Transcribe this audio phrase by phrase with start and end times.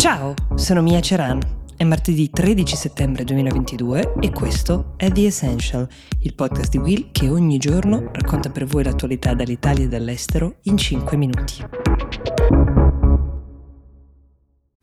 [0.00, 1.38] Ciao, sono Mia Ceran.
[1.76, 5.86] È martedì 13 settembre 2022 e questo è The Essential,
[6.20, 10.78] il podcast di Will che ogni giorno racconta per voi l'attualità dall'Italia e dall'estero in
[10.78, 11.89] 5 minuti.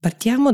[0.00, 0.52] Partiamo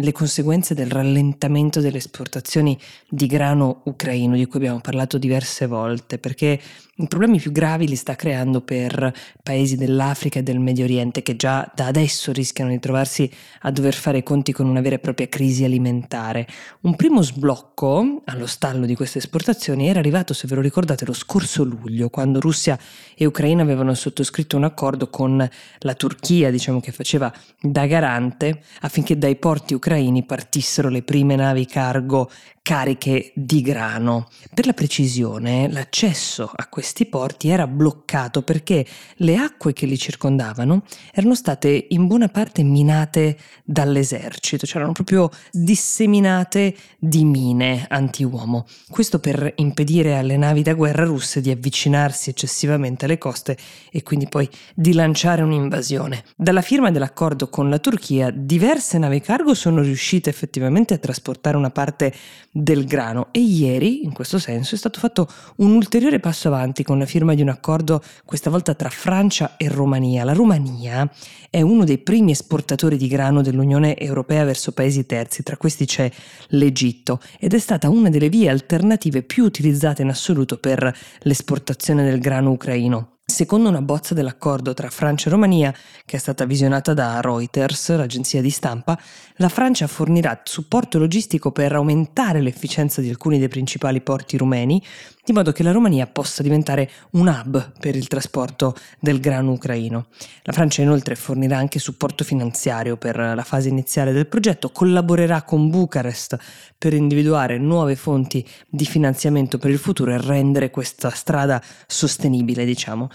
[0.00, 2.76] dalle conseguenze del rallentamento delle esportazioni
[3.08, 6.58] di grano ucraino, di cui abbiamo parlato diverse volte, perché
[6.96, 11.34] i problemi più gravi li sta creando per paesi dell'Africa e del Medio Oriente che
[11.34, 14.98] già da adesso rischiano di trovarsi a dover fare i conti con una vera e
[14.98, 16.46] propria crisi alimentare.
[16.82, 21.14] Un primo sblocco allo stallo di queste esportazioni era arrivato, se ve lo ricordate, lo
[21.14, 22.78] scorso luglio, quando Russia
[23.14, 25.48] e Ucraina avevano sottoscritto un accordo con
[25.78, 29.89] la Turchia, diciamo che faceva da garante affinché dai porti ucraini
[30.24, 32.30] partissero le prime navi cargo
[32.62, 34.28] cariche di grano.
[34.54, 40.84] Per la precisione, l'accesso a questi porti era bloccato perché le acque che li circondavano
[41.12, 48.66] erano state in buona parte minate dall'esercito, cioè erano proprio disseminate di mine anti-uomo.
[48.88, 53.56] Questo per impedire alle navi da guerra russe di avvicinarsi eccessivamente alle coste
[53.90, 56.22] e quindi poi di lanciare un'invasione.
[56.36, 61.70] Dalla firma dell'accordo con la Turchia, diverse navi cargo sono riuscite effettivamente a trasportare una
[61.70, 62.12] parte
[62.50, 66.98] del grano e ieri, in questo senso, è stato fatto un ulteriore passo avanti con
[66.98, 70.24] la firma di un accordo questa volta tra Francia e Romania.
[70.24, 71.10] La Romania
[71.48, 76.10] è uno dei primi esportatori di grano dell'Unione Europea verso paesi terzi, tra questi c'è
[76.48, 82.20] l'Egitto ed è stata una delle vie alternative più utilizzate in assoluto per l'esportazione del
[82.20, 83.19] grano ucraino.
[83.40, 85.74] Secondo una bozza dell'accordo tra Francia e Romania,
[86.04, 89.00] che è stata visionata da Reuters, l'agenzia di stampa,
[89.36, 94.84] la Francia fornirà supporto logistico per aumentare l'efficienza di alcuni dei principali porti rumeni,
[95.24, 100.08] di modo che la Romania possa diventare un hub per il trasporto del grano ucraino.
[100.42, 105.70] La Francia inoltre fornirà anche supporto finanziario per la fase iniziale del progetto, collaborerà con
[105.70, 106.36] Bucarest
[106.76, 113.08] per individuare nuove fonti di finanziamento per il futuro e rendere questa strada sostenibile, diciamo.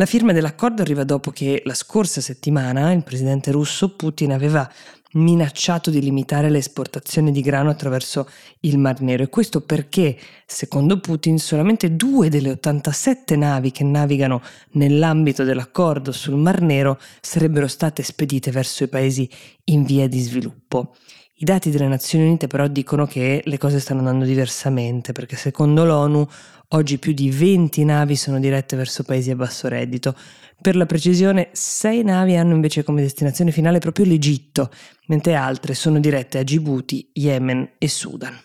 [0.00, 4.70] La firma dell'accordo arriva dopo che la scorsa settimana il presidente russo Putin aveva
[5.14, 8.28] minacciato di limitare le esportazioni di grano attraverso
[8.60, 10.16] il Mar Nero e questo perché,
[10.46, 14.40] secondo Putin, solamente due delle 87 navi che navigano
[14.74, 19.28] nell'ambito dell'accordo sul Mar Nero sarebbero state spedite verso i paesi
[19.64, 20.94] in via di sviluppo.
[21.40, 25.84] I dati delle Nazioni Unite però dicono che le cose stanno andando diversamente perché secondo
[25.84, 26.26] l'ONU
[26.70, 30.16] oggi più di 20 navi sono dirette verso paesi a basso reddito.
[30.60, 34.68] Per la precisione, 6 navi hanno invece come destinazione finale proprio l'Egitto,
[35.06, 38.36] mentre altre sono dirette a Djibouti, Yemen e Sudan.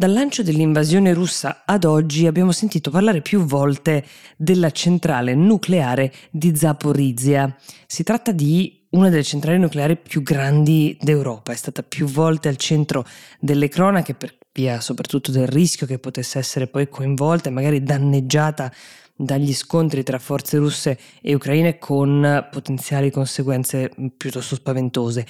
[0.00, 4.02] Dal lancio dell'invasione russa ad oggi abbiamo sentito parlare più volte
[4.34, 7.54] della centrale nucleare di Zaporizhia.
[7.86, 12.56] Si tratta di una delle centrali nucleari più grandi d'Europa, è stata più volte al
[12.56, 13.04] centro
[13.40, 18.72] delle cronache per via soprattutto del rischio che potesse essere poi coinvolta e magari danneggiata
[19.14, 25.26] dagli scontri tra forze russe e ucraine con potenziali conseguenze piuttosto spaventose.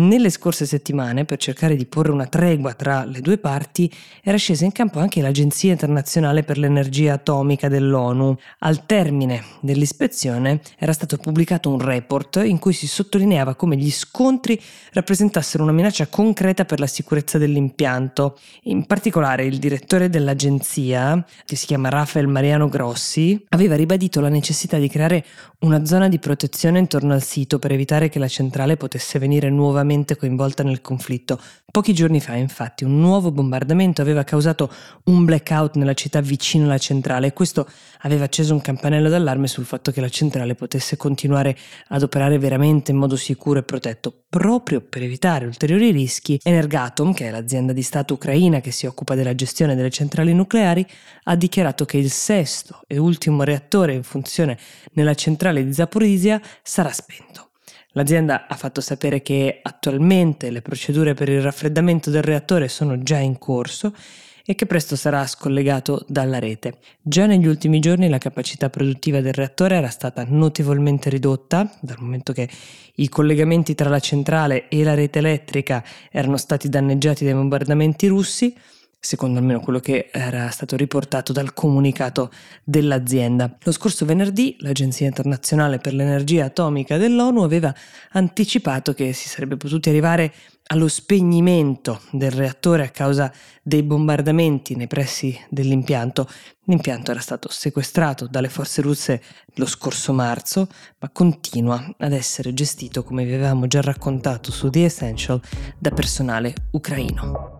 [0.00, 4.64] Nelle scorse settimane, per cercare di porre una tregua tra le due parti, era scesa
[4.64, 8.34] in campo anche l'Agenzia internazionale per l'energia atomica dell'ONU.
[8.60, 14.58] Al termine dell'ispezione era stato pubblicato un report in cui si sottolineava come gli scontri
[14.92, 18.38] rappresentassero una minaccia concreta per la sicurezza dell'impianto.
[18.62, 24.78] In particolare il direttore dell'agenzia, che si chiama Rafael Mariano Grossi, aveva ribadito la necessità
[24.78, 25.26] di creare
[25.58, 29.88] una zona di protezione intorno al sito per evitare che la centrale potesse venire nuovamente
[29.90, 31.40] nuovamente coinvolta nel conflitto.
[31.70, 34.70] Pochi giorni fa, infatti, un nuovo bombardamento aveva causato
[35.04, 37.68] un blackout nella città vicino alla centrale e questo
[38.00, 41.56] aveva acceso un campanello d'allarme sul fatto che la centrale potesse continuare
[41.88, 44.24] ad operare veramente in modo sicuro e protetto.
[44.28, 49.14] Proprio per evitare ulteriori rischi, Energatom, che è l'azienda di Stato ucraina che si occupa
[49.14, 50.86] della gestione delle centrali nucleari,
[51.24, 54.58] ha dichiarato che il sesto e ultimo reattore in funzione
[54.92, 57.49] nella centrale di Zaporizhia sarà spento.
[57.92, 63.18] L'azienda ha fatto sapere che attualmente le procedure per il raffreddamento del reattore sono già
[63.18, 63.92] in corso
[64.44, 66.78] e che presto sarà scollegato dalla rete.
[67.02, 72.32] Già negli ultimi giorni la capacità produttiva del reattore era stata notevolmente ridotta, dal momento
[72.32, 72.48] che
[72.96, 78.54] i collegamenti tra la centrale e la rete elettrica erano stati danneggiati dai bombardamenti russi,
[79.00, 82.30] secondo almeno quello che era stato riportato dal comunicato
[82.62, 83.56] dell'azienda.
[83.62, 87.74] Lo scorso venerdì l'Agenzia internazionale per l'energia atomica dell'ONU aveva
[88.12, 90.32] anticipato che si sarebbe potuti arrivare
[90.72, 93.32] allo spegnimento del reattore a causa
[93.62, 96.28] dei bombardamenti nei pressi dell'impianto.
[96.64, 99.22] L'impianto era stato sequestrato dalle forze russe
[99.54, 100.68] lo scorso marzo,
[100.98, 105.40] ma continua ad essere gestito, come vi avevamo già raccontato su The Essential,
[105.76, 107.59] da personale ucraino.